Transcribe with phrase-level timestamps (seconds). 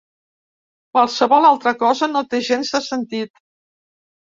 [0.97, 3.47] Qualsevol altra cosa no té gens de sentit.